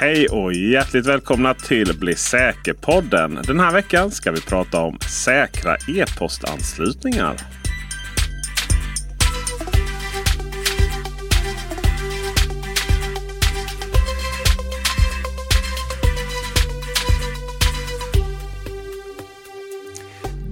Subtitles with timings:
[0.00, 3.38] Hej och hjärtligt välkomna till Bli säker-podden.
[3.46, 7.36] Den här veckan ska vi prata om säkra e-postanslutningar.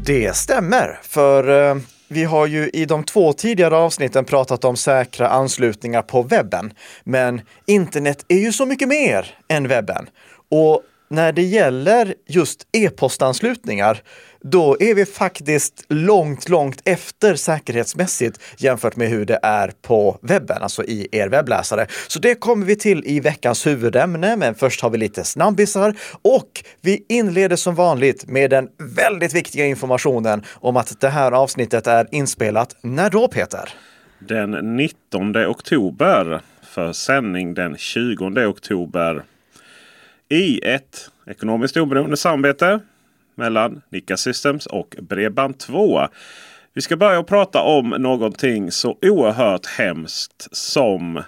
[0.05, 1.77] Det stämmer, för eh,
[2.09, 6.73] vi har ju i de två tidigare avsnitten pratat om säkra anslutningar på webben.
[7.05, 10.09] Men internet är ju så mycket mer än webben.
[10.51, 14.03] Och när det gäller just e-postanslutningar,
[14.51, 20.63] då är vi faktiskt långt, långt efter säkerhetsmässigt jämfört med hur det är på webben,
[20.63, 21.87] alltså i er webbläsare.
[22.09, 26.65] Så det kommer vi till i veckans huvudämne, men först har vi lite snabbisar och
[26.81, 32.07] vi inleder som vanligt med den väldigt viktiga informationen om att det här avsnittet är
[32.11, 33.69] inspelat när då, Peter?
[34.19, 39.23] Den 19 oktober för sändning den 20 oktober
[40.29, 42.81] i ett ekonomiskt oberoende samarbete
[43.37, 46.09] mellan Nika Systems och Bredband2.
[46.75, 51.23] Vi ska börja prata om någonting så oerhört hemskt som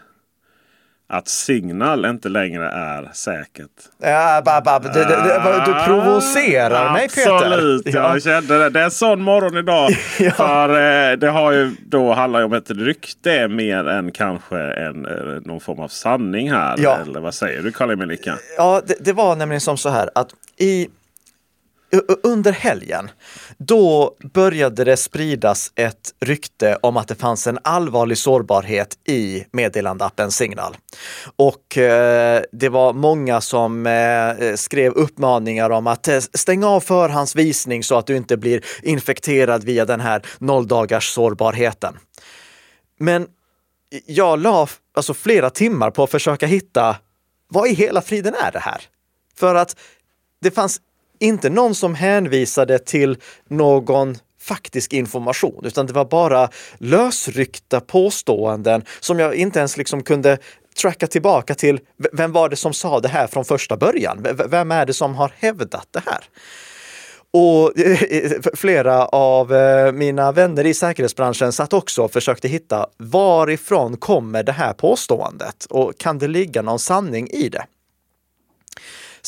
[1.11, 3.71] att Signal inte längre är säkert.
[4.03, 4.83] Ja, bab, bab.
[4.83, 7.33] Du, du, du, du provocerar mig Peter.
[7.35, 8.13] Absolut, Ja.
[8.13, 8.71] jag kände det.
[8.71, 9.91] Det är en sån morgon idag.
[10.19, 10.31] Ja.
[10.31, 15.13] För eh, det har ju då handlar om ett rykte mer än kanske en, eh,
[15.45, 16.75] någon form av sanning här.
[16.79, 16.99] Ja.
[17.03, 18.35] Eller vad säger du Karl Melika?
[18.57, 20.89] Ja, det, det var nämligen som så här att i
[22.23, 23.11] under helgen,
[23.59, 30.31] då började det spridas ett rykte om att det fanns en allvarlig sårbarhet i meddelandeappen
[30.31, 30.77] Signal.
[31.37, 37.85] Och eh, det var många som eh, skrev uppmaningar om att eh, stänga av förhandsvisning
[37.85, 41.99] så att du inte blir infekterad via den här nolldagars sårbarheten.
[42.99, 43.27] Men
[44.07, 46.97] jag la alltså flera timmar på att försöka hitta
[47.49, 48.83] vad i hela friden är det här?
[49.37, 49.77] För att
[50.41, 50.81] det fanns
[51.19, 53.17] inte någon som hänvisade till
[53.49, 56.49] någon faktisk information, utan det var bara
[56.79, 60.39] lösryckta påståenden som jag inte ens liksom kunde
[60.81, 61.81] tracka tillbaka till.
[62.13, 64.27] Vem var det som sa det här från första början?
[64.49, 66.25] Vem är det som har hävdat det här?
[67.31, 67.73] Och
[68.59, 74.53] flera av eh, mina vänner i säkerhetsbranschen satt också och försökte hitta varifrån kommer det
[74.53, 77.65] här påståendet och kan det ligga någon sanning i det?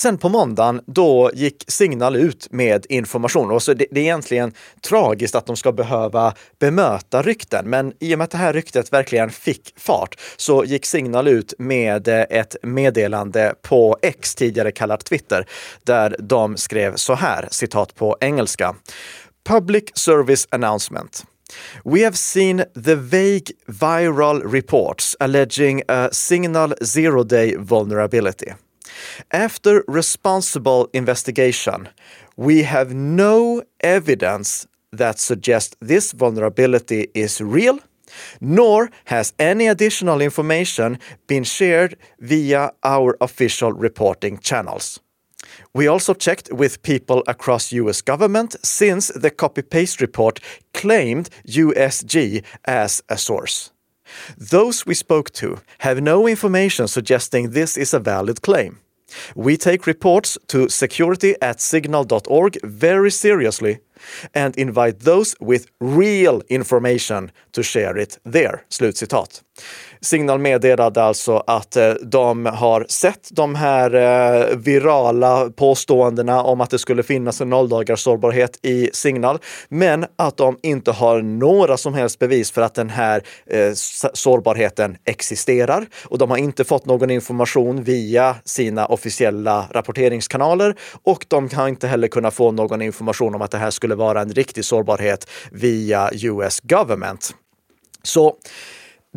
[0.00, 3.50] Sen på måndagen, då gick Signal ut med information.
[3.50, 8.14] Och så det, det är egentligen tragiskt att de ska behöva bemöta rykten, men i
[8.14, 12.56] och med att det här ryktet verkligen fick fart så gick Signal ut med ett
[12.62, 15.46] meddelande på X, tidigare kallat Twitter,
[15.84, 18.74] där de skrev så här, citat på engelska.
[19.48, 21.24] Public Service Announcement.
[21.84, 28.52] We have seen the vague viral reports alleging a Signal zero day vulnerability.
[29.32, 31.88] After responsible investigation,
[32.36, 37.78] we have no evidence that suggests this vulnerability is real,
[38.40, 45.00] nor has any additional information been shared via our official reporting channels.
[45.74, 50.40] We also checked with people across US government since the copy paste report
[50.74, 53.70] claimed USG as a source.
[54.36, 58.78] Those we spoke to have no information suggesting this is a valid claim.
[59.34, 63.80] We take reports to security at signal.org very seriously
[64.34, 68.64] and invite those with real information to share it there.
[68.70, 69.42] Slutcitat.
[70.00, 76.70] Signal meddelade alltså att eh, de har sett de här eh, virala påståendena om att
[76.70, 79.38] det skulle finnas en nolldagars sårbarhet i Signal,
[79.68, 83.72] men att de inte har några som helst bevis för att den här eh,
[84.14, 85.86] sårbarheten existerar.
[86.04, 91.86] Och de har inte fått någon information via sina officiella rapporteringskanaler och de har inte
[91.86, 96.10] heller kunnat få någon information om att det här skulle vara en riktig sårbarhet via
[96.12, 97.34] US government.
[98.02, 98.36] Så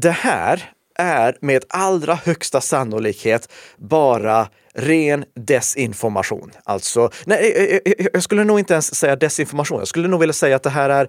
[0.02, 6.52] det här är med allra högsta sannolikhet bara ren desinformation.
[6.64, 9.80] Alltså, nej, eh, eh, eh, jag- skulle nog inte ens säga desinformation.
[9.80, 11.08] Jag skulle nog vilja säga att det här är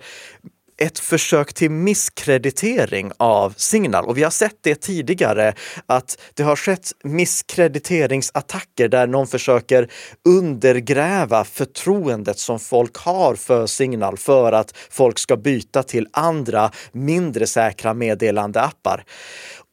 [0.77, 4.05] ett försök till misskreditering av Signal.
[4.05, 5.55] Och vi har sett det tidigare,
[5.87, 9.89] att det har skett misskrediteringsattacker där någon försöker
[10.29, 17.47] undergräva förtroendet som folk har för Signal för att folk ska byta till andra mindre
[17.47, 19.05] säkra meddelandeappar.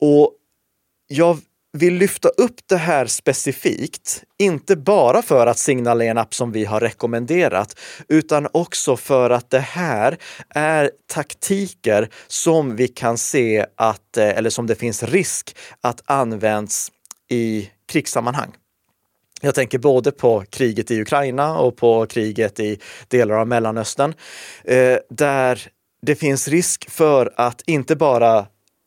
[0.01, 0.33] Och
[1.07, 1.39] jag
[1.73, 6.65] vill lyfta upp det här specifikt, inte bara för att signalera en app som vi
[6.65, 10.17] har rekommenderat, utan också för att det här
[10.49, 16.91] är taktiker som vi kan se att, eh, eller som det finns risk att används
[17.29, 18.51] i krigssammanhang.
[19.41, 24.13] Jag tänker både på kriget i Ukraina och på kriget i delar av Mellanöstern,
[24.63, 25.67] eh, där
[26.01, 28.45] det finns risk för att inte bara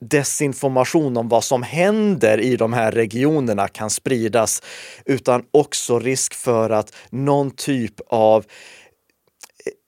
[0.09, 4.63] desinformation om vad som händer i de här regionerna kan spridas,
[5.05, 8.45] utan också risk för att någon typ av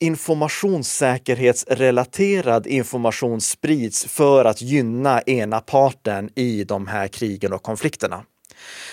[0.00, 8.24] informationssäkerhetsrelaterad information sprids för att gynna ena parten i de här krigen och konflikterna.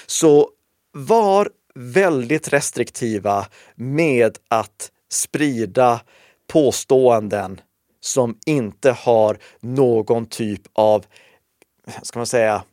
[0.05, 0.49] Så
[0.91, 6.01] var väldigt restriktiva med att sprida
[6.47, 7.61] påståenden
[8.03, 11.05] som inte har någon typ av,
[12.01, 12.63] ska man säga,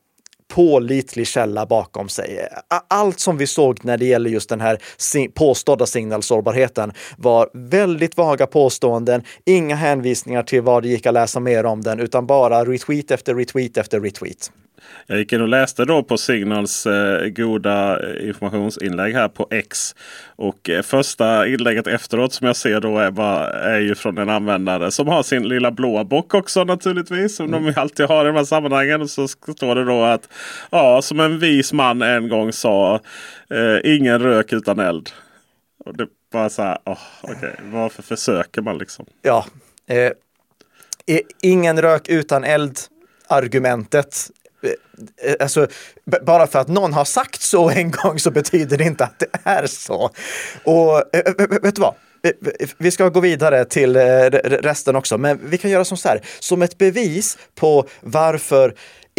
[0.49, 2.49] pålitlig källa bakom sig.
[2.88, 4.79] Allt som vi såg när det gäller just den här
[5.35, 11.67] påstådda signalsårbarheten var väldigt vaga påståenden, inga hänvisningar till vad det gick att läsa mer
[11.67, 14.50] om den, utan bara retweet efter retweet efter retweet.
[15.06, 19.94] Jag gick in och läste då på Signals eh, goda eh, informationsinlägg här på X.
[20.37, 24.31] Och eh, första inlägget efteråt som jag ser då är, bara, är ju från en
[24.31, 27.37] användare som har sin lilla blåa bock också naturligtvis.
[27.37, 27.65] Som mm.
[27.65, 29.03] de alltid har i de här sammanhangen.
[29.03, 30.29] Och så står det då att
[30.71, 33.00] ja, som en vis man en gång sa.
[33.50, 35.11] Eh, ingen rök utan eld.
[35.85, 37.53] Och det bara så här, oh, okay.
[37.65, 39.06] varför försöker man liksom?
[39.23, 39.47] Ja,
[39.87, 40.12] eh,
[41.43, 42.79] ingen rök utan eld
[43.26, 44.31] argumentet
[45.23, 45.67] Eh, alltså,
[46.26, 49.26] bara för att någon har sagt så en gång så betyder det inte att det
[49.44, 50.11] är så.
[50.64, 51.94] Och eh, eh, vet du vad?
[52.79, 56.20] Vi ska gå vidare till resten också, men vi kan göra som så här.
[56.41, 58.75] Som ett bevis på varför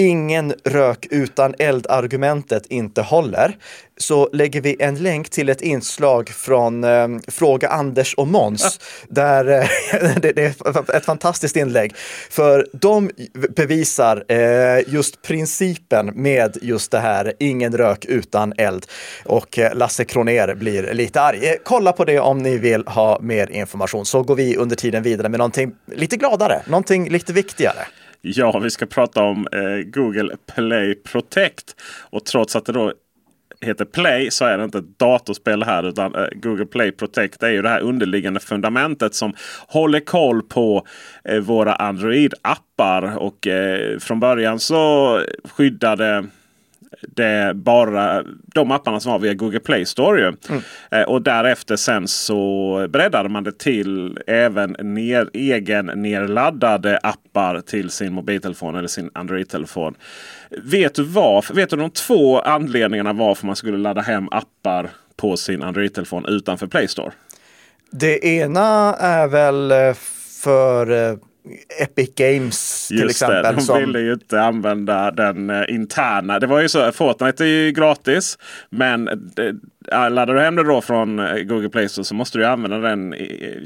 [0.10, 3.56] ingen rök utan eld-argumentet inte håller,
[3.98, 8.80] så lägger vi en länk till ett inslag från eh, Fråga Anders och Måns.
[9.08, 9.68] Där, eh,
[10.22, 11.94] det, det, är ett fantastiskt inlägg.
[12.30, 13.10] För de
[13.56, 18.86] bevisar eh, just principen med just det här, ingen rök utan eld.
[19.26, 21.48] Och eh, Lasse Kroner blir lite arg.
[21.48, 25.04] Eh, kolla på det om ni vill ha mer information, så går vi under tiden
[25.04, 27.88] vidare med någonting lite gladare, någonting lite viktigare.
[28.36, 31.76] Ja, vi ska prata om eh, Google Play Protect.
[32.10, 32.94] Och trots att det då
[33.62, 37.50] heter Play så är det inte ett datorspel här utan eh, Google Play Protect är
[37.50, 39.34] ju det här underliggande fundamentet som
[39.68, 40.88] håller koll på
[41.24, 43.16] eh, våra Android-appar.
[43.16, 46.26] Och eh, från början så skyddade
[47.02, 48.24] det bara
[48.56, 50.28] de apparna som var via Google Play Store.
[50.28, 50.62] Mm.
[50.92, 57.90] Eh, och därefter sen så breddade man det till även ner, egen nedladdade appar till
[57.90, 59.96] sin mobiltelefon eller sin Android-telefon.
[60.50, 61.54] Vet du varför?
[61.54, 66.68] Vet du de två anledningarna varför man skulle ladda hem appar på sin Android-telefon utanför
[66.68, 67.12] Play Store?
[67.92, 69.94] Det ena är väl eh,
[70.44, 71.18] för eh,
[71.82, 73.44] Epic Games till Just exempel.
[73.44, 73.80] Det, de som...
[73.80, 76.40] ville ju inte använda den uh, interna.
[76.40, 78.38] Det var ju så, Fortnite är ju gratis.
[78.70, 79.56] Men det,
[79.90, 83.16] laddar du hem det då från eh, Google Play Store så måste du använda den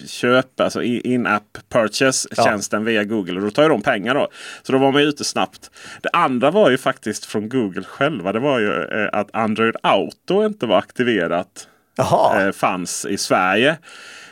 [0.08, 2.86] köp, alltså in-app purchase-tjänsten ja.
[2.86, 3.36] via Google.
[3.36, 4.28] Och då tar ju de pengar då.
[4.64, 5.72] Så då var man ute snabbt.
[6.02, 8.32] Det andra var ju faktiskt från Google själva.
[8.32, 11.68] Det var ju att Android Auto inte var aktiverat.
[12.00, 13.78] Uh, fanns i Sverige.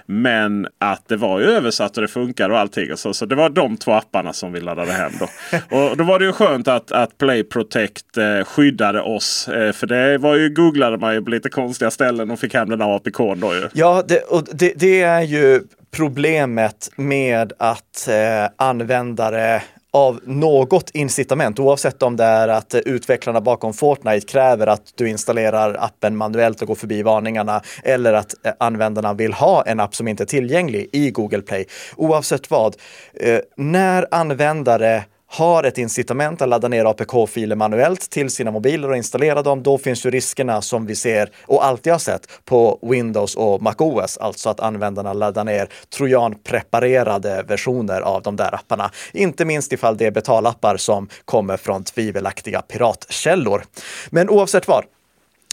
[0.05, 2.97] Men att det var ju översatt och det funkar och allting.
[2.97, 5.11] Så, så det var de två apparna som vi laddade hem.
[5.19, 5.27] Då.
[5.77, 9.47] och då var det ju skönt att, att Play Protect eh, skyddade oss.
[9.47, 12.69] Eh, för det var ju googlade man ju på lite konstiga ställen och fick hem
[12.69, 13.17] den här APK.
[13.17, 13.67] Då ju.
[13.73, 15.61] Ja, det, och det, det är ju
[15.91, 19.61] problemet med att eh, användare
[19.93, 25.77] av något incitament, oavsett om det är att utvecklarna bakom Fortnite kräver att du installerar
[25.79, 30.07] appen manuellt och går förbi varningarna eller att eh, användarna vill ha en app som
[30.07, 31.65] inte är tillgänglig i Google Play.
[31.95, 32.75] Oavsett vad,
[33.13, 38.97] eh, när användare har ett incitament att ladda ner APK-filer manuellt till sina mobiler och
[38.97, 43.35] installera dem, då finns ju riskerna som vi ser och alltid har sett på Windows
[43.35, 48.91] och MacOS, alltså att användarna laddar ner trojanpreparerade versioner av de där apparna.
[49.13, 53.63] Inte minst ifall det är betalappar som kommer från tvivelaktiga piratkällor.
[54.09, 54.85] Men oavsett vad,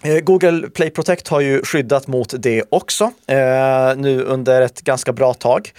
[0.04, 5.12] eh, Google Play Protect har ju skyddat mot det också eh, nu under ett ganska
[5.12, 5.72] bra tag.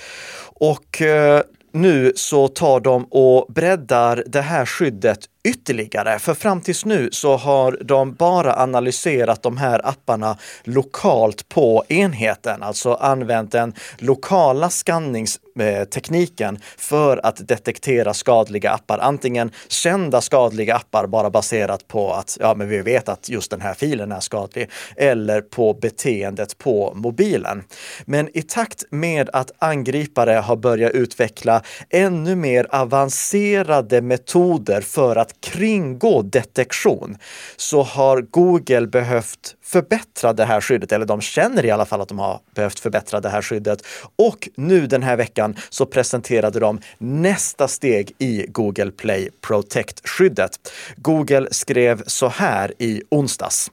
[0.43, 1.41] Och eh,
[1.73, 6.19] nu så tar de och breddar det här skyddet ytterligare.
[6.19, 12.63] För fram tills nu så har de bara analyserat de här apparna lokalt på enheten,
[12.63, 18.97] alltså använt den lokala skanningstekniken för att detektera skadliga appar.
[18.97, 23.61] Antingen kända skadliga appar bara baserat på att ja, men vi vet att just den
[23.61, 27.63] här filen är skadlig eller på beteendet på mobilen.
[28.05, 35.30] Men i takt med att angripare har börjat utveckla ännu mer avancerade metoder för att
[35.31, 37.17] att kringgå detektion
[37.55, 42.09] så har Google behövt förbättra det här skyddet, eller de känner i alla fall att
[42.09, 43.85] de har behövt förbättra det här skyddet.
[44.15, 50.71] Och nu den här veckan så presenterade de nästa steg i Google Play Protect-skyddet.
[50.95, 53.71] Google skrev så här i onsdags,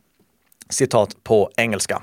[0.70, 2.02] citat på engelska.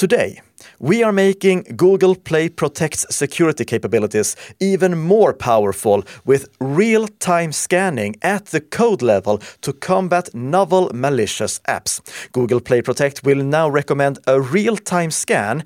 [0.00, 0.42] Today,
[0.78, 8.16] we are making Google Play Protect's security capabilities even more powerful with real time scanning
[8.22, 12.00] at the code level to combat novel malicious apps.
[12.32, 15.64] Google Play Protect will now recommend a real time scan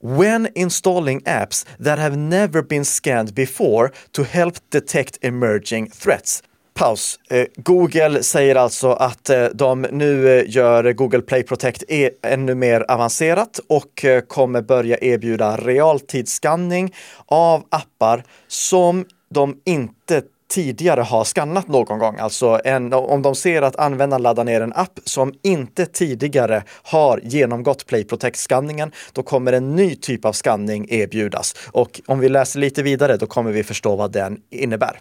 [0.00, 6.42] when installing apps that have never been scanned before to help detect emerging threats.
[6.76, 7.18] Paus.
[7.30, 12.54] Eh, Google säger alltså att eh, de nu eh, gör Google Play Protect e ännu
[12.54, 16.94] mer avancerat och kommer börja erbjuda realtidsskanning
[17.26, 22.18] av appar som de inte tidigare har skannat någon gång.
[22.18, 27.20] Alltså en, om de ser att användaren laddar ner en app som inte tidigare har
[27.22, 31.54] genomgått Play Protect-skanningen, då kommer en ny typ av skanning erbjudas.
[31.72, 35.00] Och om vi läser lite vidare, då kommer vi förstå vad den innebär.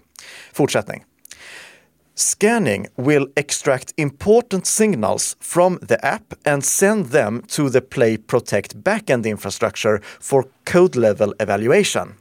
[0.54, 1.04] Fortsättning.
[2.18, 8.82] Scanning will extract important signals from the app and send them to the Play Protect
[8.82, 12.16] backend infrastructure for code level evaluation.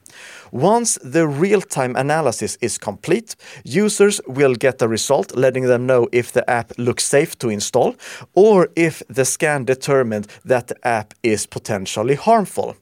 [0.55, 3.35] Once the real-time analysis is complete,
[3.65, 7.93] users will get a result letting them know if the app looks safe to install
[8.35, 12.73] or if the scan determined that the app is potentially harmful.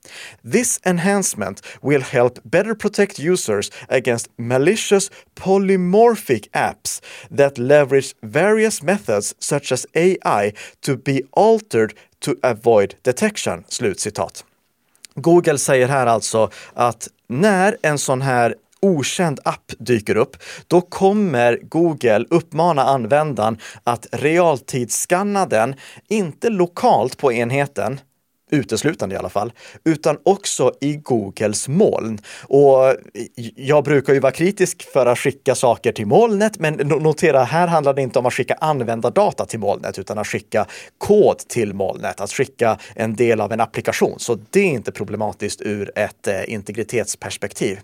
[0.44, 7.01] This enhancement will help better protect users against malicious polymorphic apps
[7.32, 13.63] that leverage various methods such as AI to be altered to avoid detection.
[13.68, 14.44] Slutcitat.
[15.15, 17.08] Google säger här alltså att
[17.41, 20.37] när en sån här okänd app dyker upp,
[20.67, 25.75] då kommer Google uppmana användaren att realtidsskanna den,
[26.07, 27.99] inte lokalt på enheten,
[28.53, 29.51] uteslutande i alla fall,
[29.83, 32.19] utan också i Googles moln.
[32.41, 32.95] Och
[33.55, 37.93] jag brukar ju vara kritisk för att skicka saker till molnet, men notera, här handlar
[37.93, 40.65] det inte om att skicka användardata till molnet, utan att skicka
[40.98, 44.19] kod till molnet, att skicka en del av en applikation.
[44.19, 47.79] Så det är inte problematiskt ur ett eh, integritetsperspektiv.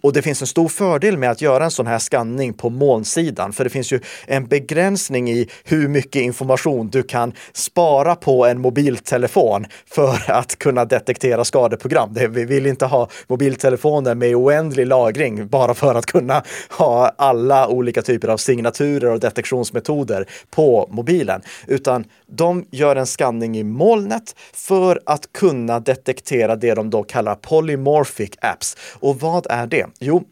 [0.00, 3.52] Och det finns en stor fördel med att göra en sån här skanning på molnsidan,
[3.52, 8.60] för det finns ju en begränsning i hur mycket information du kan spara på en
[8.60, 12.14] mobiltelefon för för att kunna detektera skadeprogram.
[12.30, 18.02] vi vill inte ha mobiltelefoner med oändlig lagring bara för att kunna ha alla olika
[18.02, 25.00] typer av signaturer och detektionsmetoder på mobilen, utan de gör en skanning i molnet för
[25.06, 28.76] att kunna detektera det de då kallar polymorphic apps.
[29.00, 29.86] Och vad är det?
[29.98, 30.24] Jo,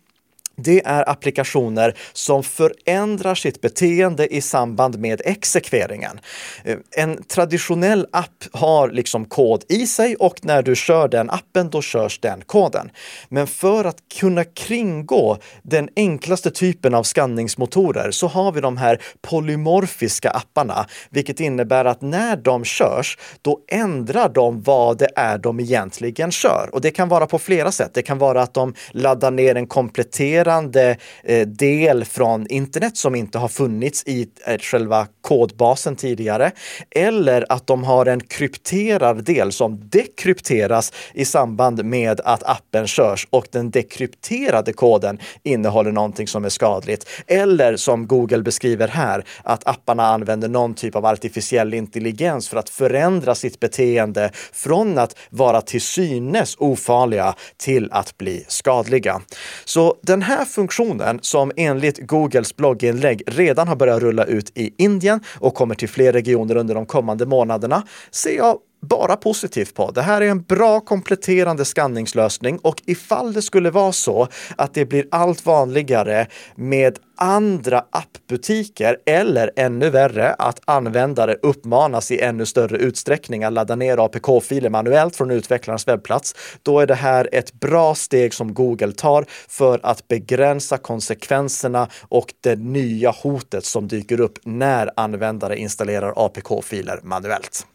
[0.56, 6.20] det är applikationer som förändrar sitt beteende i samband med exekveringen.
[6.64, 11.70] Eh, en traditionell app har liksom kod i sig och när du kör den appen,
[11.70, 12.90] då körs den koden.
[13.28, 19.02] Men för att kunna kringgå den enklaste typen av skanningsmotorer så har vi de här
[19.22, 25.60] polymorfiska apparna, vilket innebär att när de körs, då ändrar de vad det är de
[25.60, 26.70] egentligen kör.
[26.72, 27.90] Och det kan vara på flera sätt.
[27.94, 33.14] Det kan vara att de laddar ner en kompletterande kompletterande eh, del från internet som
[33.14, 36.50] inte har funnits i eh, själva kodbasen tidigare.
[36.90, 43.26] Eller att de har en krypterad del som dekrypteras i samband med att appen körs
[43.30, 47.08] och den dekrypterade koden innehåller någonting som är skadligt.
[47.26, 52.68] Eller som Google beskriver här, att apparna använder någon typ av artificiell intelligens för att
[52.68, 59.20] förändra sitt beteende från att vara till synes ofarliga till att bli skadliga.
[59.64, 64.74] Så den här här funktionen som enligt Googles blogginlägg redan har börjat rulla ut i
[64.78, 69.90] Indien och kommer till fler regioner under de kommande månaderna ser jag bara positivt på.
[69.90, 74.84] Det här är en bra kompletterande skanningslösning och ifall det skulle vara så att det
[74.84, 82.76] blir allt vanligare med andra appbutiker eller ännu värre att användare uppmanas i ännu större
[82.76, 87.94] utsträckning att ladda ner APK-filer manuellt från utvecklarens webbplats, då är det här ett bra
[87.94, 94.38] steg som Google tar för att begränsa konsekvenserna och det nya hotet som dyker upp
[94.44, 97.66] när användare installerar APK-filer manuellt.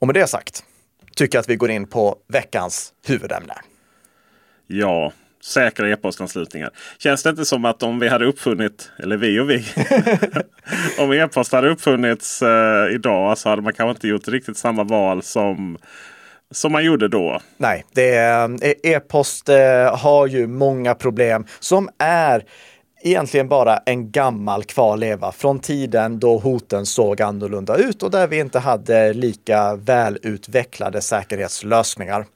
[0.00, 0.64] Och med det sagt
[1.16, 3.54] tycker jag att vi går in på veckans huvudämne.
[4.66, 5.12] Ja,
[5.44, 6.70] säkra e-postanslutningar.
[6.98, 9.64] Känns det inte som att om vi hade uppfunnit, eller vi och vi,
[10.98, 15.22] om e-post hade uppfunnits eh, idag så hade man kanske inte gjort riktigt samma val
[15.22, 15.78] som
[16.50, 17.40] som man gjorde då.
[17.56, 17.84] Nej,
[18.82, 22.44] e-post eh, har ju många problem som är
[23.00, 28.38] egentligen bara en gammal kvarleva från tiden då hoten såg annorlunda ut och där vi
[28.38, 32.26] inte hade lika välutvecklade säkerhetslösningar.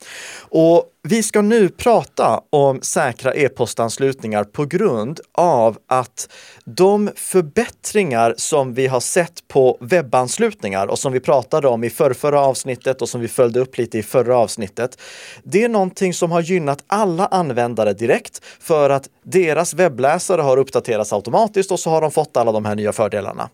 [0.40, 6.32] Och vi ska nu prata om säkra e-postanslutningar på grund av att
[6.64, 12.40] de förbättringar som vi har sett på webbanslutningar och som vi pratade om i förra
[12.40, 14.98] avsnittet och som vi följde upp lite i förra avsnittet.
[15.42, 21.12] Det är någonting som har gynnat alla användare direkt för att deras webbläsare har uppdaterats
[21.12, 23.48] automatiskt och så har de fått alla de här nya fördelarna.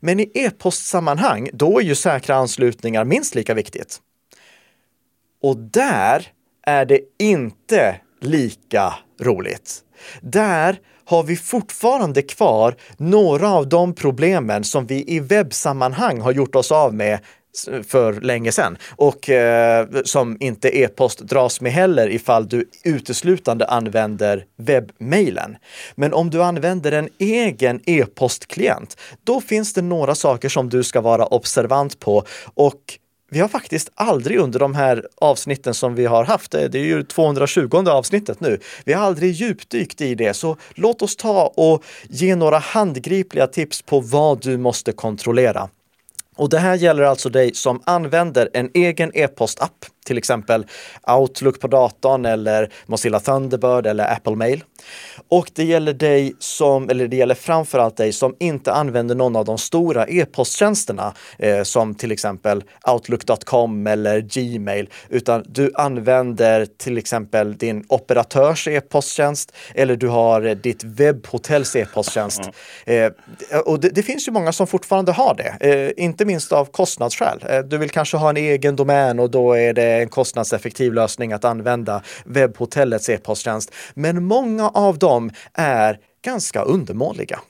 [0.00, 4.00] Men i e-postsammanhang, då är ju säkra anslutningar minst lika viktigt.
[5.42, 6.30] Och där
[6.66, 9.80] är det inte lika roligt.
[10.20, 16.54] Där har vi fortfarande kvar några av de problemen som vi i webbsammanhang har gjort
[16.54, 17.18] oss av med
[17.86, 24.44] för länge sedan och eh, som inte e-post dras med heller ifall du uteslutande använder
[24.56, 25.56] webbmailen.
[25.94, 31.00] Men om du använder en egen e-postklient, då finns det några saker som du ska
[31.00, 32.98] vara observant på och
[33.34, 36.84] vi har faktiskt aldrig under de här avsnitten som vi har haft, eh, det är
[36.84, 40.34] ju 220 avsnittet nu, vi har aldrig djupdykt i det.
[40.34, 45.68] Så låt oss ta och ge några handgripliga tips på vad du måste kontrollera.
[46.36, 50.66] Och det här gäller alltså dig som använder en egen e-postapp till exempel
[51.06, 54.64] Outlook på datorn eller Mozilla Thunderbird eller Apple Mail.
[55.28, 59.44] Och det gäller dig som, eller det gäller framförallt dig som inte använder någon av
[59.44, 67.56] de stora e-posttjänsterna eh, som till exempel Outlook.com eller Gmail, utan du använder till exempel
[67.56, 72.40] din operatörs e-posttjänst eller du har ditt webbhotells e-posttjänst.
[72.84, 73.10] Eh,
[73.64, 77.44] och det, det, finns ju många som fortfarande har det, eh, inte minst av kostnadsskäl.
[77.48, 81.32] Eh, du vill kanske ha en egen domän och då är det en kostnadseffektiv lösning
[81.32, 83.74] att använda webbhotellets e-posttjänst.
[83.94, 87.40] Men många av dem är ganska undermåliga.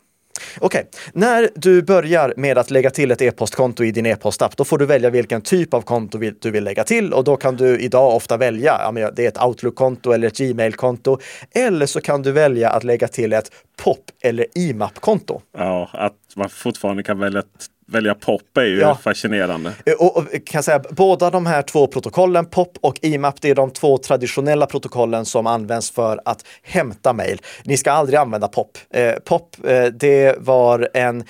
[0.60, 1.00] Okej, okay.
[1.12, 4.86] när du börjar med att lägga till ett e-postkonto i din e-postapp, då får du
[4.86, 8.36] välja vilken typ av konto du vill lägga till och då kan du idag ofta
[8.36, 11.18] välja, ja, det är ett Outlook-konto eller ett Gmail-konto.
[11.50, 15.40] Eller så kan du välja att lägga till ett POP eller IMAP-konto.
[15.58, 18.94] Ja, att man fortfarande kan välja ett välja POP är ju ja.
[18.94, 19.72] fascinerande.
[19.86, 23.54] Eh, och, och, kan säga, båda de här två protokollen, POP och IMAP, det är
[23.54, 27.40] de två traditionella protokollen som används för att hämta mejl.
[27.64, 28.78] Ni ska aldrig använda POP.
[28.90, 31.24] Eh, POP, eh, det var en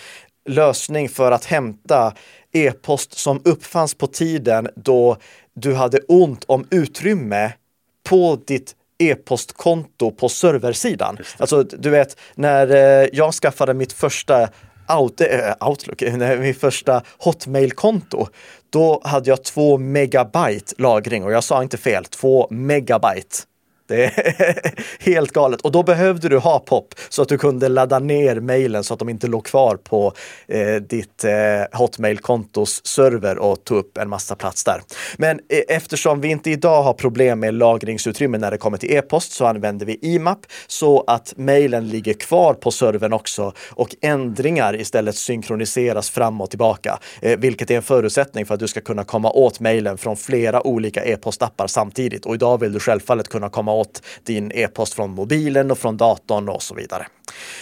[0.49, 2.15] lösning för att hämta
[2.53, 5.17] e-post som uppfanns på tiden då
[5.55, 7.53] du hade ont om utrymme
[8.09, 11.19] på ditt e-postkonto på serversidan.
[11.39, 14.49] Alltså, du vet, när eh, jag skaffade mitt första
[14.89, 15.27] out, äh,
[15.61, 18.29] Outlook, eh, mitt första Hotmail-konto,
[18.71, 23.37] då hade jag två megabyte lagring och jag sa inte fel, två megabyte.
[23.87, 24.73] Det är
[25.05, 25.61] helt galet.
[25.61, 29.01] Och då behövde du ha POP så att du kunde ladda ner mejlen så att
[29.01, 30.13] de inte låg kvar på
[30.49, 34.83] eh, ditt eh, Hotmail-kontos server och tog upp en massa plats där.
[35.17, 39.33] Men eh, eftersom vi inte idag har problem med lagringsutrymme när det kommer till e-post
[39.33, 45.17] så använder vi IMAP så att mejlen ligger kvar på servern också och ändringar istället
[45.17, 49.31] synkroniseras fram och tillbaka, eh, vilket är en förutsättning för att du ska kunna komma
[49.31, 52.27] åt mejlen från flera olika e-postappar samtidigt.
[52.27, 53.84] Och idag vill du självfallet kunna komma åt
[54.23, 57.07] din e-post från mobilen och från datorn och så vidare.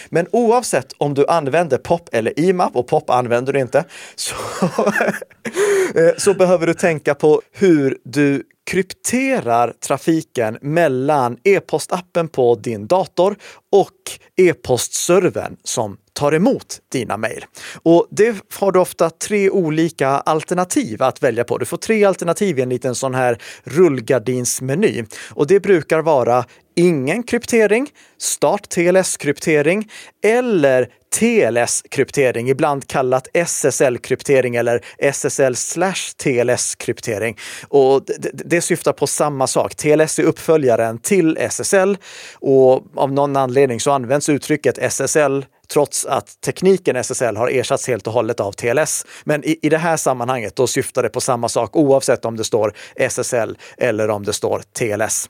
[0.09, 4.35] Men oavsett om du använder POP eller IMAP och POP använder du inte, så,
[5.99, 13.35] eh, så behöver du tänka på hur du krypterar trafiken mellan e-postappen på din dator
[13.71, 13.89] och
[14.35, 17.45] e-postservern som tar emot dina mejl.
[17.83, 21.57] Och det har du ofta tre olika alternativ att välja på.
[21.57, 25.03] Du får tre alternativ i en liten sån här rullgardinsmeny.
[25.29, 29.89] Och det brukar vara ingen kryptering, start TLS-kryptering
[30.23, 37.37] eller TLS-kryptering, ibland kallat SSL-kryptering eller SSL slash TLS-kryptering.
[37.67, 39.75] Och det, det syftar på samma sak.
[39.75, 41.97] TLS är uppföljaren till SSL
[42.33, 48.07] och av någon anledning så används uttrycket SSL trots att tekniken SSL har ersatts helt
[48.07, 49.05] och hållet av TLS.
[49.23, 52.43] Men i, i det här sammanhanget då syftar det på samma sak oavsett om det
[52.43, 55.29] står SSL eller om det står TLS.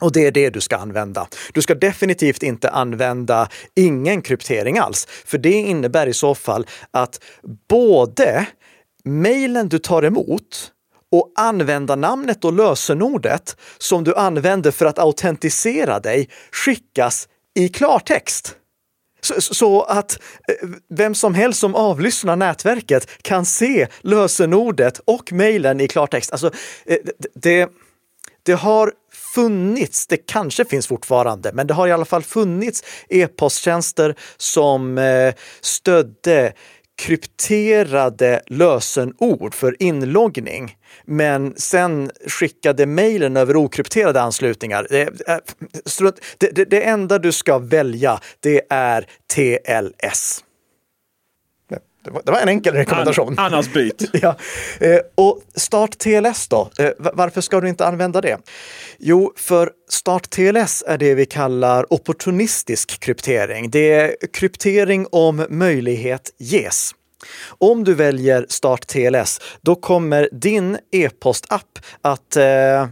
[0.00, 1.28] Och det är det du ska använda.
[1.52, 7.20] Du ska definitivt inte använda ingen kryptering alls, för det innebär i så fall att
[7.68, 8.46] både
[9.04, 10.72] mejlen du tar emot
[11.12, 18.56] och användarnamnet och lösenordet som du använder för att autentisera dig skickas i klartext.
[19.20, 25.80] Så, så, att eh, vem som helst som avlyssnar nätverket kan se lösenordet och mejlen
[25.80, 26.32] i klartext.
[26.32, 26.50] Alltså,
[26.86, 26.98] eh,
[27.34, 27.70] det,
[28.42, 28.92] det har
[29.36, 35.34] funnits, det kanske finns fortfarande, men det har i alla fall funnits e-posttjänster som eh,
[35.60, 36.52] stödde
[36.98, 44.86] krypterade lösenord för inloggning, men sen skickade mejlen över okrypterade anslutningar.
[44.90, 45.38] Det, eh,
[46.38, 50.45] det, det enda du ska välja, det är TLS.
[52.24, 53.38] Det var en enkel rekommendation.
[53.38, 54.10] An, annars byt.
[54.12, 54.36] ja.
[54.80, 56.70] Eh, och Start TLS då?
[56.78, 58.38] Eh, varför ska du inte använda det?
[58.98, 63.70] Jo, för Start TLS är det vi kallar opportunistisk kryptering.
[63.70, 66.94] Det är kryptering om möjlighet ges.
[67.48, 72.86] Om du väljer Start TLS, då kommer din e-postapp att eh,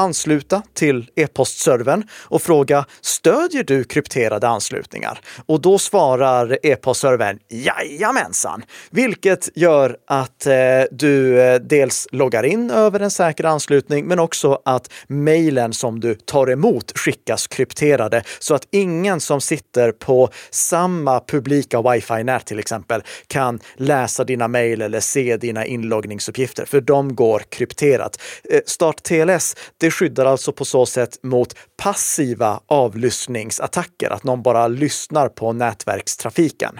[0.00, 5.20] ansluta till e-postservern och fråga stödjer du krypterade anslutningar?
[5.46, 10.54] Och då svarar e-postservern jajamensan, vilket gör att eh,
[10.90, 16.14] du eh, dels loggar in över en säker anslutning, men också att mejlen som du
[16.14, 23.02] tar emot skickas krypterade så att ingen som sitter på samma publika wifi-nät till exempel
[23.26, 28.20] kan läsa dina mejl eller se dina inloggningsuppgifter, för de går krypterat.
[28.50, 34.42] Eh, Start TLS, det det skyddar alltså på så sätt mot passiva avlyssningsattacker, att någon
[34.42, 36.78] bara lyssnar på nätverkstrafiken.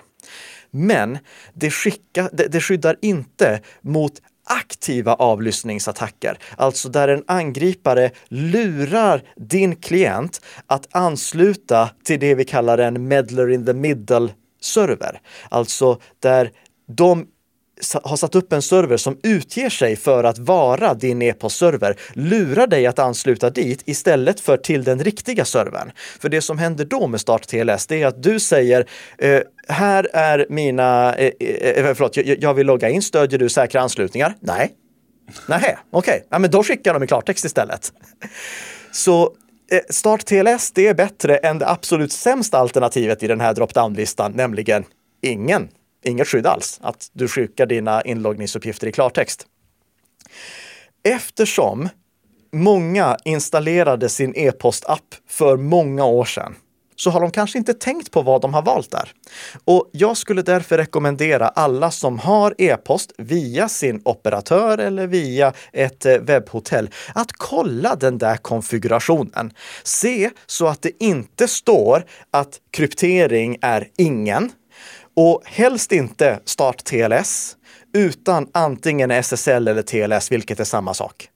[0.71, 1.19] Men
[1.55, 4.13] det, skicka, det, det skyddar inte mot
[4.45, 12.79] aktiva avlyssningsattacker, alltså där en angripare lurar din klient att ansluta till det vi kallar
[12.79, 14.29] en medler in the middle
[14.61, 15.21] server.
[15.49, 16.51] Alltså där
[16.97, 17.27] de
[18.03, 22.87] har satt upp en server som utger sig för att vara din e-postserver, lurar dig
[22.87, 25.93] att ansluta dit istället för till den riktiga servern.
[26.21, 28.87] För det som händer då med Start TLS, det är att du säger
[29.19, 33.49] eh, här är mina, eh, eh, eh, förlåt, jag, jag vill logga in, stödjer du
[33.49, 34.35] säkra anslutningar?
[34.41, 34.73] Nej.
[35.47, 36.21] Nej, okej, okay.
[36.31, 37.93] ja, men då skickar de i klartext istället.
[38.93, 39.23] Så
[39.73, 44.33] eh, Start TLS, det är bättre än det absolut sämsta alternativet i den här drop-down-listan,
[44.33, 44.85] nämligen
[45.23, 45.69] ingen
[46.03, 49.47] inget skydd alls, att du skickar dina inloggningsuppgifter i klartext.
[51.03, 51.89] Eftersom
[52.53, 56.55] många installerade sin e-postapp för många år sedan
[57.01, 59.13] så har de kanske inte tänkt på vad de har valt där.
[59.65, 66.07] Och jag skulle därför rekommendera alla som har e-post via sin operatör eller via ett
[66.07, 69.53] eh, webbhotell att kolla den där konfigurationen.
[69.83, 74.53] Se så att det inte står att kryptering är ingen
[75.23, 77.57] och helst inte start TLS,
[77.95, 81.29] utan antingen SSL eller TLS, vilket är samma sak.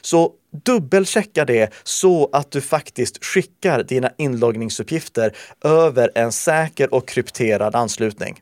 [0.00, 0.32] Så
[0.64, 8.40] dubbelchecka det så att du faktiskt skickar dina inloggningsuppgifter över en säker och krypterad anslutning.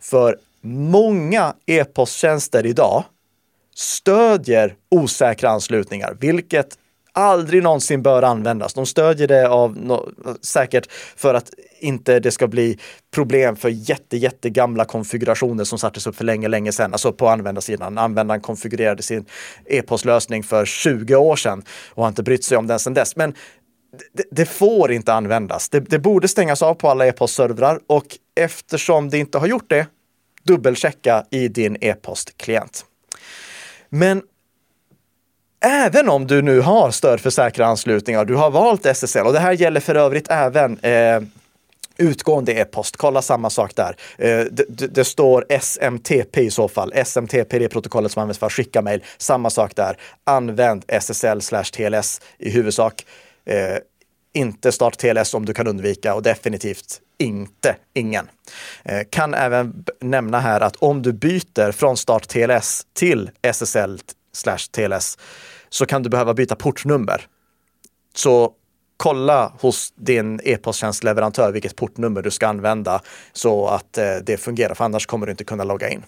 [0.00, 3.04] För många e-posttjänster idag
[3.74, 6.78] stödjer osäkra anslutningar, vilket
[7.12, 8.74] aldrig någonsin bör användas.
[8.74, 10.08] De stödjer det av no
[10.42, 12.78] säkert för att inte det ska bli
[13.14, 17.98] problem för jätte, jättegamla konfigurationer som sattes upp för länge, länge sedan, alltså på användarsidan.
[17.98, 19.24] Användaren konfigurerade sin
[19.66, 23.16] e-postlösning för 20 år sedan och har inte brytt sig om den sedan dess.
[23.16, 23.34] Men
[24.12, 25.68] det, det får inte användas.
[25.68, 29.86] Det, det borde stängas av på alla e-postservrar och eftersom det inte har gjort det,
[30.42, 32.84] dubbelchecka i din e-postklient.
[33.88, 34.22] Men
[35.64, 39.38] Även om du nu har stöd för säkra anslutningar, du har valt SSL och det
[39.38, 41.20] här gäller för övrigt även eh,
[41.96, 42.96] utgående e-post.
[42.96, 43.96] Kolla samma sak där.
[44.18, 46.92] Eh, det, det, står SMTP i så fall.
[46.94, 49.04] SMTP är det protokollet som används för att skicka mejl.
[49.18, 49.96] Samma sak där.
[50.24, 53.06] Använd SSL slash TLS i huvudsak.
[53.46, 53.76] Eh,
[54.32, 58.28] inte start TLS om du kan undvika och definitivt inte ingen.
[58.84, 63.98] Eh, kan även nämna här att om du byter från start TLS till SSL
[64.70, 65.18] TLS
[65.68, 67.26] så kan du behöva byta portnummer.
[68.14, 68.52] Så
[68.96, 74.84] kolla hos din e-posttjänstleverantör vilket portnummer du ska använda så att eh, det fungerar, för
[74.84, 76.02] annars kommer du inte kunna logga in.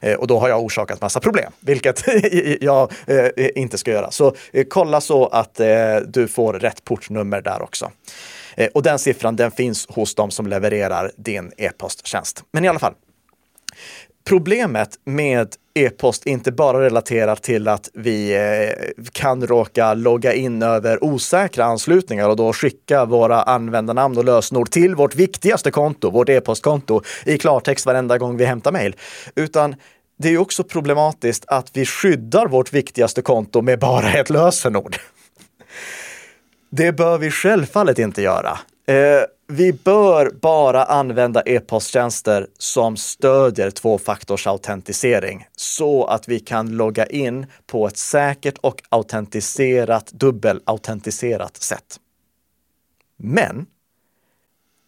[0.00, 2.04] Eh, och då har jag orsakat massa problem, vilket
[2.62, 4.10] jag eh, inte ska göra.
[4.10, 4.34] Så
[4.68, 5.60] kolla så att
[6.06, 7.90] du får rätt portnummer där också.
[8.74, 12.44] Och den siffran den finns hos de som levererar din e-posttjänst.
[12.52, 12.94] Men i alla fall,
[14.24, 21.04] Problemet med e-post inte bara relaterat till att vi eh, kan råka logga in över
[21.04, 27.02] osäkra anslutningar och då skicka våra användarnamn och lösenord till vårt viktigaste konto, vårt e-postkonto,
[27.24, 28.96] i klartext varenda gång vi hämtar mejl.
[29.34, 29.74] Utan
[30.18, 34.96] det är också problematiskt att vi skyddar vårt viktigaste konto med bara ett lösenord.
[36.70, 38.58] Det bör vi självfallet inte göra.
[38.88, 39.22] Eh,
[39.54, 47.86] vi bör bara använda e-posttjänster som stödjer tvåfaktorsautentisering så att vi kan logga in på
[47.86, 52.00] ett säkert och autentiserat, dubbelautentiserat sätt.
[53.16, 53.66] Men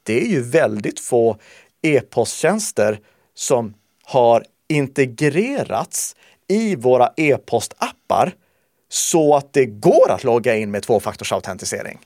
[0.03, 1.39] det är ju väldigt få
[1.83, 3.01] e-posttjänster
[3.35, 3.75] som
[4.05, 6.17] har integrerats
[6.49, 8.35] i våra e-postappar
[8.89, 11.99] så att det går att logga in med tvåfaktorsautentisering.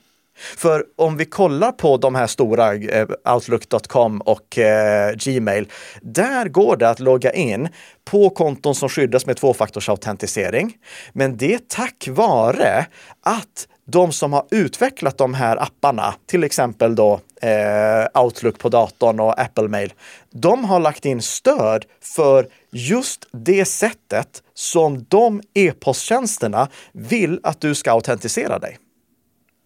[0.57, 5.67] För om vi kollar på de här stora, eh, Outlook.com och eh, Gmail,
[6.01, 7.69] där går det att logga in
[8.05, 10.77] på konton som skyddas med tvåfaktorsautentisering.
[11.13, 12.85] Men det är tack vare
[13.21, 19.19] att de som har utvecklat de här apparna, till exempel då eh, Outlook på datorn
[19.19, 19.93] och Apple Mail,
[20.31, 27.75] de har lagt in stöd för just det sättet som de e-posttjänsterna vill att du
[27.75, 28.77] ska autentisera dig.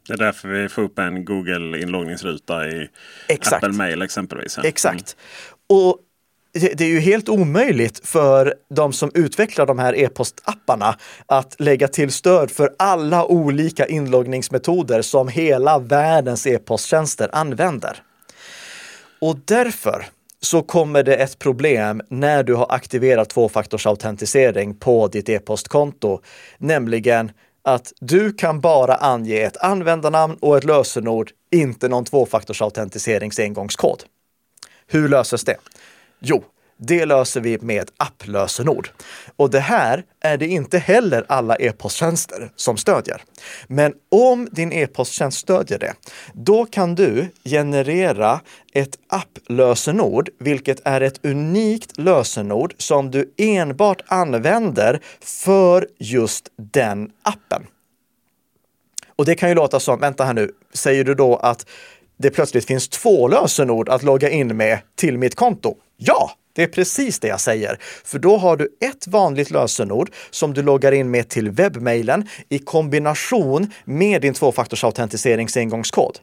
[0.08, 2.90] Det är därför vi får upp en Google-inloggningsruta i
[3.28, 3.64] Exakt.
[3.64, 4.58] Apple Mail exempelvis.
[4.58, 5.16] Exakt.
[5.70, 5.98] Och
[6.54, 12.12] det är ju helt omöjligt för de som utvecklar de här e-postapparna att lägga till
[12.12, 18.04] stöd för alla olika inloggningsmetoder som hela världens e-posttjänster använder.
[19.20, 20.06] Och därför
[20.42, 26.22] så kommer det ett problem när du har aktiverat tvåfaktorsautentisering på ditt e-postkonto,
[26.58, 27.32] nämligen
[27.64, 34.04] att du kan bara ange ett användarnamn och ett lösenord, inte någon tvåfaktorsautentiserings engångskod.
[34.88, 35.58] Hur löses det?
[36.20, 36.44] Jo,
[36.88, 38.90] det löser vi med ett applösenord.
[39.36, 43.22] Och det här är det inte heller alla e-posttjänster som stödjer.
[43.68, 45.94] Men om din e-posttjänst stödjer det,
[46.34, 48.40] då kan du generera
[48.74, 57.68] ett applösenord, vilket är ett unikt lösenord som du enbart använder för just den appen.
[59.16, 61.66] Och det kan ju låta som, vänta här nu, säger du då att
[62.18, 65.76] det plötsligt finns två lösenord att logga in med till mitt konto?
[65.98, 67.78] Ja, det är precis det jag säger.
[68.04, 72.60] För då har du ett vanligt lösenord som du loggar in med till webbmailen i
[72.60, 76.20] kombination med din tvåfaktorsautentiserings engångskod.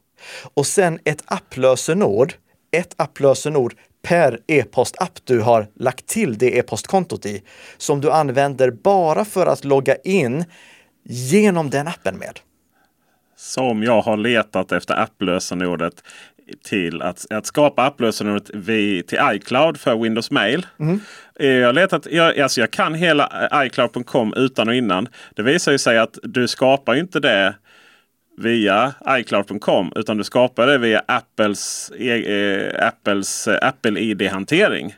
[0.54, 2.34] Och sen ett applösenord,
[2.70, 7.42] ett applösenord per e-postapp du har lagt till det e-postkontot i,
[7.78, 10.44] som du använder bara för att logga in
[11.04, 12.40] genom den appen med.
[13.36, 15.94] Som jag har letat efter applösenordet
[16.64, 18.46] till att, att skapa applösenordet
[19.06, 20.66] till iCloud för Windows Mail.
[20.78, 21.00] Mm.
[21.38, 25.08] Jag, har letat, jag, alltså jag kan hela iCloud.com utan och innan.
[25.36, 27.54] Det visar ju sig att du skapar inte det
[28.40, 34.94] via iCloud.com utan du skapar det via Apples, eh, Apples eh, Apple ID-hantering.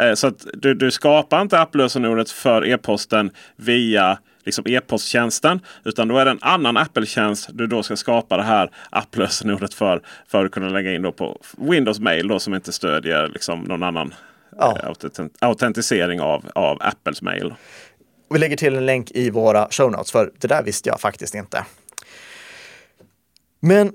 [0.00, 5.60] Eh, så att du, du skapar inte applösenordet för e-posten via liksom e-posttjänsten.
[5.84, 10.02] Utan då är det en annan Apple-tjänst du då ska skapa det här applösenordet för.
[10.28, 13.82] För att kunna lägga in då på Windows Mail då, som inte stödjer liksom någon
[13.82, 14.14] annan
[14.58, 14.78] ja.
[14.82, 17.54] eh, autentisering av, av Apples mail.
[18.30, 21.34] Vi lägger till en länk i våra show notes för det där visste jag faktiskt
[21.34, 21.64] inte.
[23.60, 23.92] Men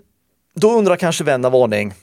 [0.55, 1.93] då undrar kanske vän av ordning,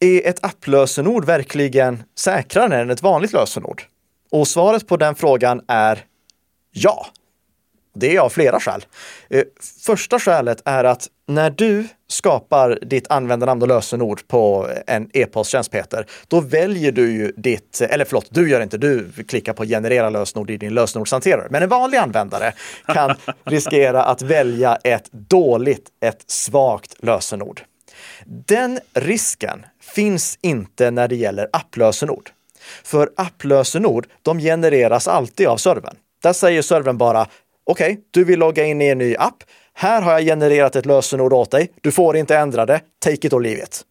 [0.00, 3.82] är ett applösenord verkligen säkrare än ett vanligt lösenord?
[4.30, 6.04] Och svaret på den frågan är
[6.70, 7.06] ja.
[7.98, 8.84] Det är av flera skäl.
[9.30, 9.42] Eh,
[9.86, 16.06] första skälet är att när du skapar ditt användarnamn och lösenord på en e-posttjänst, Peter,
[16.28, 20.50] då väljer du ju ditt, eller förlåt, du gör inte, du klickar på generera lösenord
[20.50, 21.46] i din lösenordshanterare.
[21.50, 22.52] Men en vanlig användare
[22.86, 27.62] kan riskera att välja ett dåligt, ett svagt lösenord.
[28.24, 32.30] Den risken finns inte när det gäller applösenord.
[32.84, 35.96] För applösenord, de genereras alltid av servern.
[36.22, 37.26] Där säger servern bara
[37.70, 39.44] Okej, okay, du vill logga in i en ny app.
[39.74, 41.72] Här har jag genererat ett lösenord åt dig.
[41.80, 42.80] Du får inte ändra det.
[42.98, 43.84] Take it or leave it.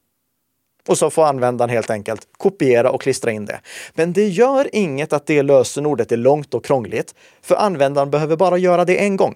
[0.87, 3.59] Och så får användaren helt enkelt kopiera och klistra in det.
[3.93, 8.57] Men det gör inget att det lösenordet är långt och krångligt, för användaren behöver bara
[8.57, 9.35] göra det en gång.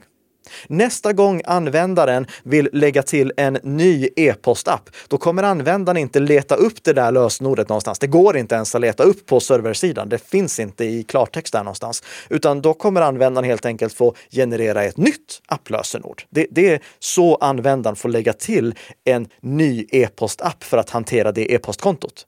[0.68, 6.84] Nästa gång användaren vill lägga till en ny e-postapp, då kommer användaren inte leta upp
[6.84, 8.00] det där lösenordet någonstans.
[8.00, 10.10] Det går inte ens att leta upp på serversidan.
[10.10, 14.84] Det finns inte i klartext där någonstans, utan då kommer användaren helt enkelt få generera
[14.84, 16.24] ett nytt applösenord.
[16.30, 18.76] Det, det är så användaren får lägga till
[19.06, 22.26] en ny e-postapp för att hantera det e-postkontot.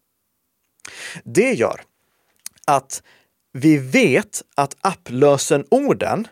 [1.24, 1.82] Det gör
[2.68, 3.04] att
[3.54, 6.28] vi vet att applösenorden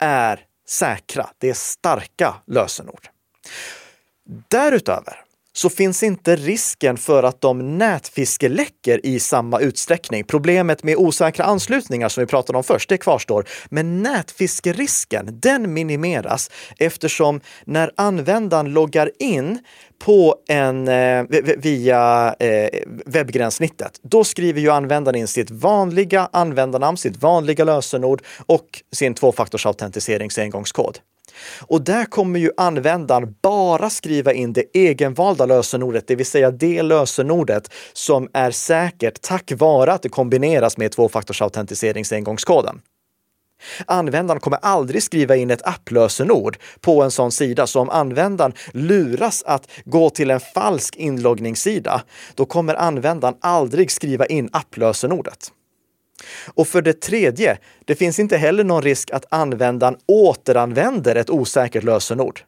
[0.00, 3.08] är säkra, det är starka lösenord.
[4.48, 5.24] Därutöver
[5.58, 10.24] så finns inte risken för att de nätfiskeläcker i samma utsträckning.
[10.24, 13.44] Problemet med osäkra anslutningar som vi pratade om först, det kvarstår.
[13.68, 19.58] Men nätfiskerisken, den minimeras eftersom när användaren loggar in
[20.04, 21.24] på en, eh,
[21.58, 22.68] via eh,
[23.06, 30.98] webbgränssnittet, då skriver ju användaren in sitt vanliga användarnamn, sitt vanliga lösenord och sin tvåfaktorsautentiseringsengångskod.
[31.60, 36.82] Och där kommer ju användaren bara skriva in det egenvalda lösenordet, det vill säga det
[36.82, 42.80] lösenordet som är säkert tack vare att det kombineras med tvåfaktorsautentiseringsengångskoden.
[43.86, 49.42] Användaren kommer aldrig skriva in ett applösenord på en sån sida, så om användaren luras
[49.46, 52.02] att gå till en falsk inloggningssida,
[52.34, 55.52] då kommer användaren aldrig skriva in applösenordet.
[56.54, 61.84] Och för det tredje, det finns inte heller någon risk att användaren återanvänder ett osäkert
[61.84, 62.40] lösenord.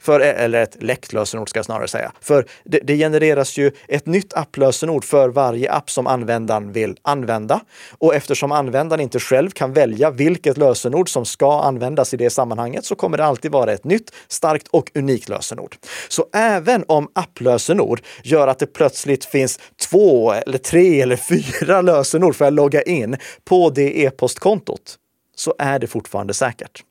[0.00, 2.12] För, eller ett läckt lösenord ska jag snarare säga.
[2.20, 7.60] För det, det genereras ju ett nytt applösenord för varje app som användaren vill använda.
[7.98, 12.84] Och eftersom användaren inte själv kan välja vilket lösenord som ska användas i det sammanhanget
[12.84, 15.76] så kommer det alltid vara ett nytt, starkt och unikt lösenord.
[16.08, 19.58] Så även om applösenord gör att det plötsligt finns
[19.90, 24.96] två eller tre eller fyra lösenord för att logga in på det e-postkontot
[25.36, 26.84] så är det fortfarande säkert.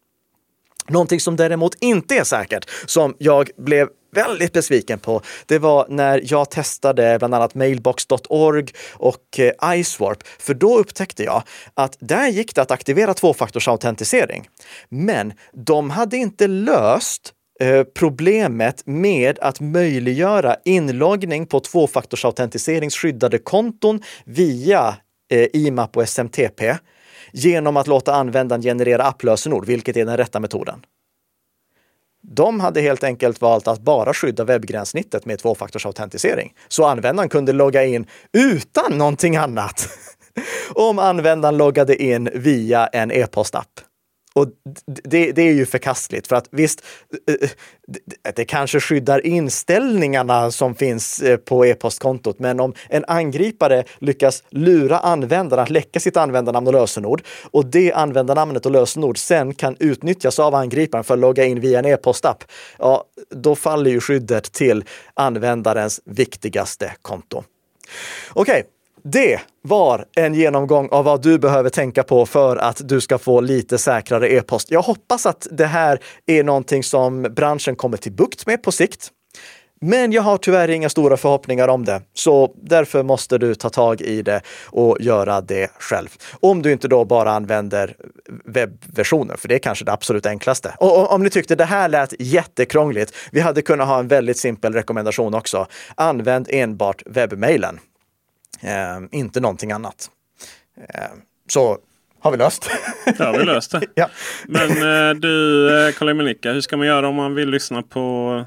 [0.90, 6.22] Någonting som däremot inte är säkert, som jag blev väldigt besviken på, det var när
[6.24, 10.24] jag testade bland annat mailbox.org och eh, iSwarp.
[10.40, 14.48] För då upptäckte jag att där gick det att aktivera tvåfaktorsautentisering.
[14.90, 24.96] Men de hade inte löst eh, problemet med att möjliggöra inloggning på tvåfaktorsautentiseringsskyddade konton via
[25.32, 26.76] eh, IMAP och SMTP
[27.34, 30.86] genom att låta användaren generera applösenord, vilket är den rätta metoden.
[32.22, 36.54] De hade helt enkelt valt att bara skydda webbgränssnittet med tvåfaktorsautentisering.
[36.68, 39.90] Så användaren kunde logga in utan någonting annat.
[40.74, 43.82] Om användaren loggade in via en e-postapp.
[44.34, 44.48] Och
[45.04, 46.84] det, det, är ju förkastligt för att visst,
[47.28, 47.50] eh,
[48.24, 52.40] eh, det kanske skyddar inställningarna som finns eh, på e-postkontot.
[52.40, 57.94] Men om en angripare lyckas lura användaren att läcka sitt användarnamn och lösenord och det
[57.94, 62.44] användarnamnet och lösenord sen kan utnyttjas av angriparen för att logga in via en e-postapp,
[62.78, 67.44] ja, då faller ju skyddet till användarens viktigaste konto.
[68.34, 68.64] Okej, okay.
[69.04, 73.42] Det var en genomgång av vad du behöver tänka på för att du ska få
[73.42, 74.72] lite säkrare e-post.
[74.72, 79.12] Jag hoppas att det här är någonting som branschen kommer till bukt med på sikt.
[79.82, 84.02] Men jag har tyvärr inga stora förhoppningar om det, så därför måste du ta tag
[84.02, 86.10] i det och göra det själv.
[86.40, 87.96] Om du inte då bara använder
[88.46, 90.76] webbversionen, för det är kanske det absolut enklaste.
[90.78, 94.74] Och om ni tyckte det här lät jättekrångligt, vi hade kunnat ha en väldigt simpel
[94.74, 95.68] rekommendation också.
[95.96, 97.80] Använd enbart webbmailen.
[98.62, 100.10] Eh, inte någonting annat.
[100.90, 101.12] Eh,
[101.48, 101.78] så
[102.20, 102.70] har vi löst.
[103.18, 103.82] Ja, har vi löst det.
[103.96, 104.10] ja.
[104.46, 108.46] Men eh, du, eh, Karl Emilicka, hur ska man göra om man vill lyssna på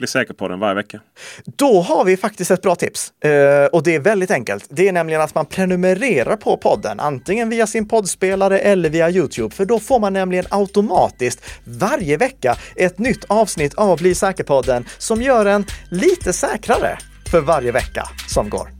[0.00, 1.00] bli säker på den varje vecka.
[1.44, 3.12] Då har vi faktiskt ett bra tips.
[3.24, 4.66] Uh, och det är väldigt enkelt.
[4.68, 9.54] Det är nämligen att man prenumererar på podden, antingen via sin poddspelare eller via Youtube.
[9.54, 15.22] För då får man nämligen automatiskt varje vecka ett nytt avsnitt av Bli säker-podden som
[15.22, 16.98] gör en lite säkrare
[17.30, 18.79] för varje vecka som går.